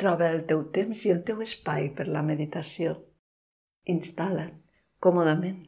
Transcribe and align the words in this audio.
Troba 0.00 0.30
el 0.32 0.46
teu 0.48 0.62
temps 0.76 1.04
i 1.04 1.12
el 1.12 1.20
teu 1.28 1.42
espai 1.44 1.90
per 1.96 2.06
la 2.08 2.22
meditació. 2.24 2.96
Instal·la't 3.94 4.56
còmodament, 5.04 5.60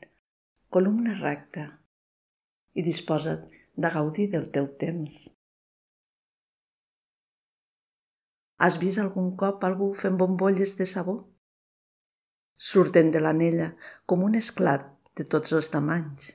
columna 0.73 1.15
recta, 1.21 1.67
i 2.77 2.85
disposa't 2.85 3.47
de 3.77 3.91
gaudir 3.93 4.29
del 4.33 4.51
teu 4.55 4.69
temps. 4.81 5.23
Has 8.63 8.77
vist 8.81 9.01
algun 9.03 9.33
cop 9.37 9.65
algú 9.69 9.93
fent 10.01 10.19
bombolles 10.21 10.77
de 10.79 10.87
sabó? 10.87 11.17
Surten 12.57 13.11
de 13.11 13.21
l'anella 13.25 13.73
com 14.07 14.23
un 14.29 14.37
esclat 14.39 14.85
de 15.19 15.25
tots 15.25 15.57
els 15.57 15.69
tamanys 15.73 16.29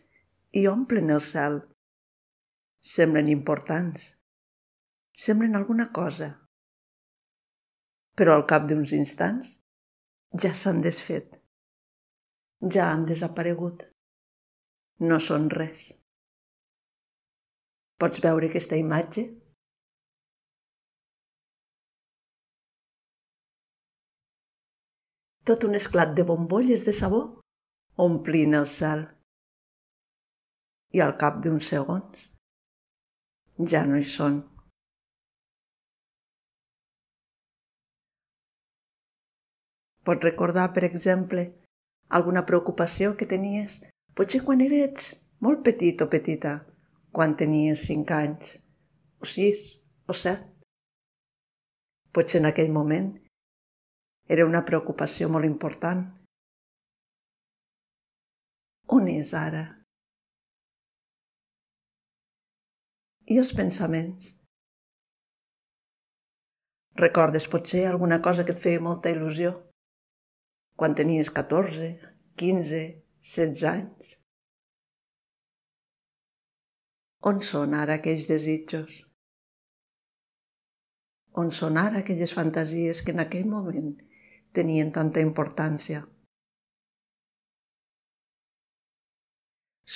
i 0.51 0.65
omplen 0.67 1.13
el 1.13 1.21
cel. 1.23 1.61
Semblen 2.81 3.29
importants. 3.31 4.11
Semblen 5.13 5.55
alguna 5.55 5.91
cosa. 5.93 6.33
Però 8.17 8.35
al 8.35 8.45
cap 8.51 8.65
d'uns 8.69 8.93
instants 8.97 9.53
ja 10.43 10.53
s'han 10.59 10.81
desfet. 10.85 11.37
Ja 12.75 12.87
han 12.91 13.05
desaparegut. 13.09 13.85
No 15.09 15.19
són 15.21 15.51
res. 15.53 15.91
Pots 18.01 18.21
veure 18.25 18.49
aquesta 18.49 18.79
imatge? 18.81 19.27
Tot 25.47 25.63
un 25.69 25.77
esclat 25.77 26.17
de 26.17 26.25
bombolles 26.27 26.83
de 26.87 26.93
sabó 26.93 27.21
omplint 28.07 28.57
el 28.57 28.65
cel. 28.73 29.05
I 30.97 31.05
al 31.05 31.15
cap 31.21 31.39
d'uns 31.45 31.69
segons 31.73 32.27
ja 33.73 33.85
no 33.87 33.97
hi 34.01 34.05
són. 34.17 34.41
Pots 40.07 40.23
recordar, 40.23 40.69
per 40.71 40.85
exemple, 40.87 41.41
alguna 42.17 42.45
preocupació 42.47 43.17
que 43.19 43.25
tenies, 43.27 43.81
potser 44.15 44.39
quan 44.45 44.63
eres 44.63 45.09
molt 45.43 45.65
petit 45.65 45.99
o 45.99 46.07
petita, 46.13 46.53
quan 47.11 47.35
tenies 47.41 47.83
cinc 47.89 48.13
anys, 48.15 48.53
o 49.19 49.27
sis, 49.27 49.65
o 50.07 50.15
set. 50.15 50.47
Potser 52.15 52.39
en 52.39 52.47
aquell 52.53 52.71
moment 52.71 53.11
era 54.37 54.47
una 54.47 54.63
preocupació 54.71 55.27
molt 55.27 55.51
important. 55.51 56.07
On 58.95 59.11
és 59.11 59.35
ara? 59.35 59.67
I 63.27 63.43
els 63.43 63.51
pensaments? 63.51 64.33
Recordes 67.07 67.51
potser 67.51 67.89
alguna 67.91 68.23
cosa 68.23 68.47
que 68.47 68.55
et 68.55 68.67
feia 68.69 68.89
molta 68.91 69.11
il·lusió? 69.11 69.57
Quan 70.77 70.93
tenies 70.93 71.29
14, 71.33 71.87
15, 72.37 72.79
16 73.33 73.63
anys? 73.69 74.09
On 77.29 77.39
són 77.51 77.73
ara 77.73 77.95
aquells 77.97 78.27
desitjos? 78.29 78.99
On 81.41 81.49
són 81.59 81.79
ara 81.81 82.03
aquelles 82.03 82.33
fantasies 82.39 83.01
que 83.01 83.15
en 83.15 83.23
aquell 83.23 83.49
moment 83.49 83.89
tenien 84.59 84.93
tanta 84.93 85.23
importància? 85.25 86.03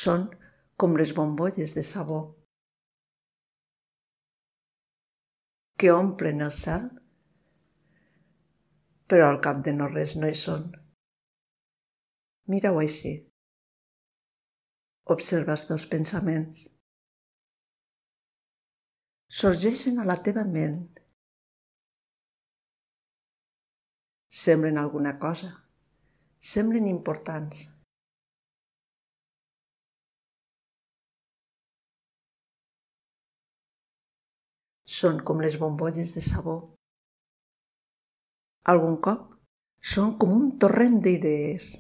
Són 0.02 0.26
com 0.82 0.98
les 0.98 1.14
bombolles 1.22 1.78
de 1.78 1.86
sabó 1.92 2.22
que 5.78 5.94
omplen 5.94 6.42
el 6.48 6.52
cel, 6.64 6.90
però 9.12 9.30
al 9.30 9.42
cap 9.48 9.64
de 9.68 9.76
no 9.78 9.88
res 9.94 10.18
no 10.20 10.30
hi 10.32 10.38
són. 10.42 10.68
Mira-ho 12.52 12.80
així. 12.84 13.16
Observa 15.16 15.58
els 15.58 15.66
teus 15.70 15.88
pensaments 15.96 16.70
sorgeixen 19.40 20.00
a 20.00 20.06
la 20.08 20.18
teva 20.28 20.44
ment. 20.56 20.80
Semblen 24.42 24.80
alguna 24.82 25.14
cosa, 25.20 25.52
semblen 26.54 26.88
importants. 26.92 27.64
Són 35.00 35.20
com 35.28 35.40
les 35.44 35.58
bombolles 35.60 36.12
de 36.16 36.24
sabó. 36.28 36.60
Algun 38.70 39.00
cop 39.08 39.24
són 39.94 40.14
com 40.22 40.36
un 40.36 40.52
torrent 40.62 41.02
d'idees. 41.02 41.72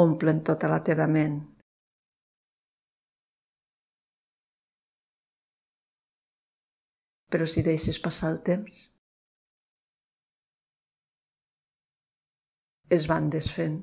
Omplen 0.00 0.40
tota 0.48 0.72
la 0.72 0.80
teva 0.86 1.06
ment. 1.18 1.36
però 7.36 7.46
si 7.52 7.62
deixes 7.66 7.98
passar 8.00 8.28
el 8.32 8.38
temps, 8.48 8.76
es 12.96 13.06
van 13.10 13.30
desfent. 13.34 13.78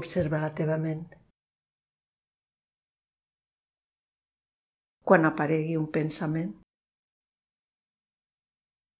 Observa 0.00 0.40
la 0.44 0.52
teva 0.60 0.76
ment. 0.86 1.02
Quan 5.10 5.28
aparegui 5.28 5.76
un 5.80 5.90
pensament, 5.98 6.54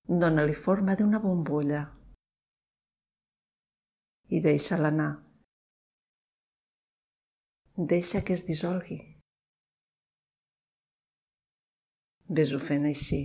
dona-li 0.09 0.55
forma 0.55 0.95
d'una 0.95 1.19
bombolla 1.19 1.81
i 4.31 4.39
deixa-la 4.41 4.93
anar. 4.95 5.11
Deixa 7.93 8.23
que 8.23 8.37
es 8.39 8.45
dissolgui. 8.47 8.99
Ves-ho 12.39 12.61
fent 12.69 12.87
així. 12.87 13.21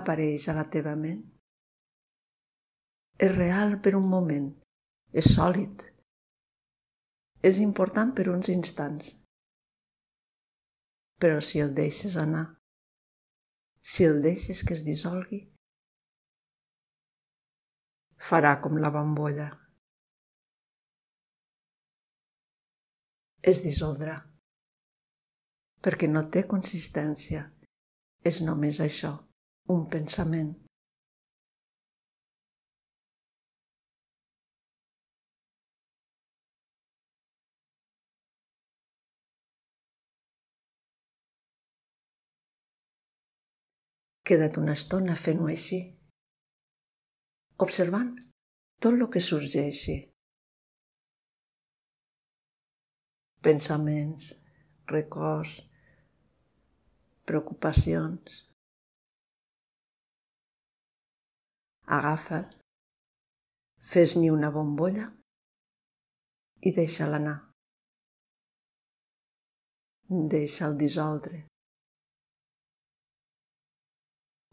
Apareix 0.00 0.48
a 0.48 0.56
la 0.56 0.64
teva 0.78 0.96
ment. 0.96 1.22
És 3.28 3.32
real 3.36 3.78
per 3.84 3.96
un 4.00 4.08
moment. 4.08 4.50
És 5.12 5.34
sòlid. 5.36 5.89
És 7.42 7.60
important 7.64 8.12
per 8.16 8.28
uns 8.32 8.50
instants. 8.52 9.14
Però 11.20 11.40
si 11.44 11.60
el 11.60 11.72
deixes 11.76 12.16
anar, 12.20 12.44
si 13.80 14.04
el 14.08 14.20
deixes 14.24 14.60
que 14.64 14.76
es 14.76 14.84
dissolgui, 14.84 15.40
farà 18.30 18.58
com 18.60 18.76
la 18.80 18.92
bombolla. 18.92 19.50
es 23.42 23.62
dissoldrà, 23.64 24.16
perquè 25.84 26.08
no 26.10 26.26
té 26.34 26.44
consistència. 26.48 27.46
És 28.30 28.42
només 28.44 28.82
això, 28.84 29.14
un 29.72 29.86
pensament. 29.88 30.50
Queda't 44.30 44.60
una 44.62 44.76
estona 44.78 45.16
fent-ho 45.18 45.48
així, 45.50 45.80
observant 47.66 48.14
tot 48.78 48.94
el 48.94 49.08
que 49.10 49.22
sorgeixi. 49.26 49.98
pensaments, 53.40 54.34
records, 54.86 55.62
preocupacions. 57.24 58.44
Agafa'l, 61.90 62.46
fes-n'hi 63.92 64.30
una 64.30 64.50
bombolla 64.54 65.08
i 66.60 66.74
deixa-la 66.76 67.18
anar. 67.22 67.38
Deixa'l 70.10 70.76
dissoldre. 70.78 71.49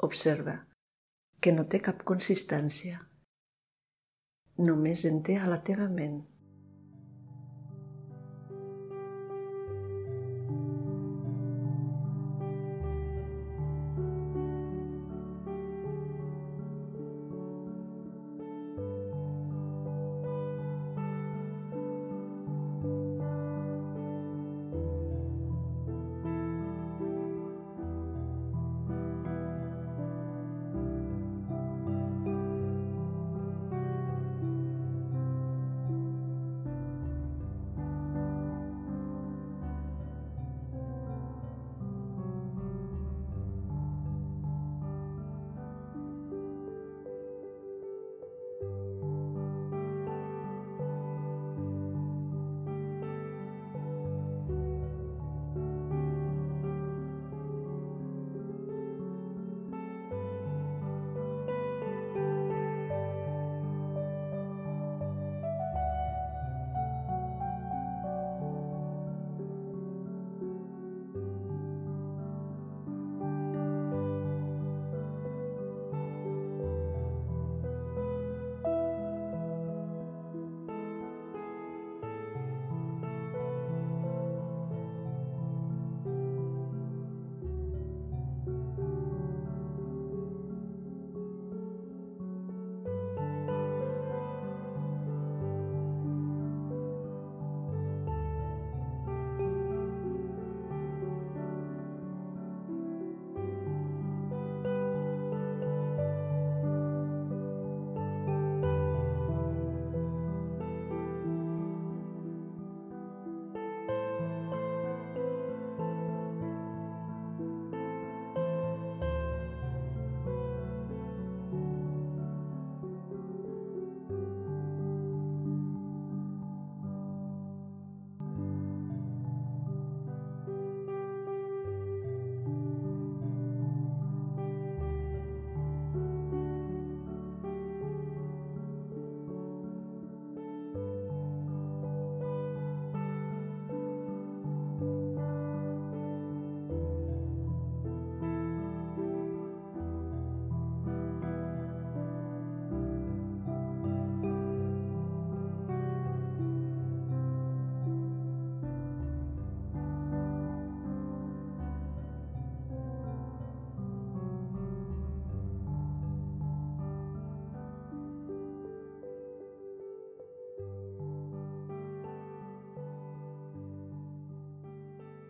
Observa 0.05 0.53
que 1.41 1.51
no 1.53 1.63
té 1.65 1.79
cap 1.85 2.03
consistència. 2.11 2.99
Només 4.57 5.05
en 5.09 5.23
té 5.23 5.37
a 5.41 5.47
la 5.49 5.57
teva 5.69 5.87
ment. 5.89 6.19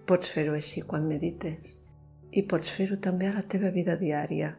Pots 0.07 0.29
fer-ho 0.31 0.53
així 0.55 0.81
quan 0.87 1.07
medites 1.07 1.73
i 2.39 2.43
pots 2.51 2.71
fer-ho 2.71 2.95
també 3.07 3.27
a 3.27 3.33
la 3.35 3.41
teva 3.53 3.71
vida 3.75 3.97
diària. 3.99 4.53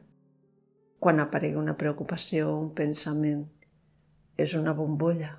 Quan 1.01 1.23
aparegui 1.23 1.57
una 1.57 1.77
preocupació 1.81 2.51
o 2.51 2.59
un 2.61 2.73
pensament, 2.81 3.47
és 4.45 4.55
una 4.59 4.75
bombolla. 4.77 5.31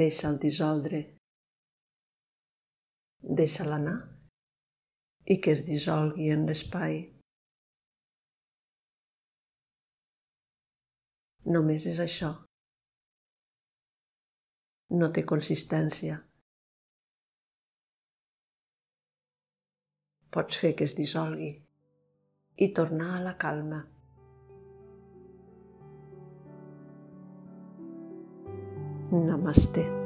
Deixa'l 0.00 0.36
dissoldre. 0.42 1.00
Deixa'l 3.40 3.72
anar 3.78 3.96
i 5.32 5.38
que 5.40 5.54
es 5.56 5.64
dissolgui 5.64 6.28
en 6.34 6.44
l'espai. 6.50 7.00
Només 11.56 11.88
és 11.88 12.04
això. 12.04 12.30
No 15.00 15.10
té 15.16 15.24
consistència. 15.34 16.20
Pots 20.34 20.58
fer 20.58 20.72
que 20.74 20.86
es 20.88 20.96
dissolgui 20.98 21.50
i 22.64 22.70
tornar 22.74 23.10
a 23.16 23.20
la 23.22 23.34
calma. 23.38 23.84
Namaste. 29.14 30.03